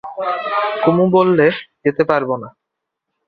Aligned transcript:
কুমু 0.83 1.05
বললে, 1.11 1.45
যেতে 1.83 2.03
পারব 2.03 2.29
না। 2.35 2.49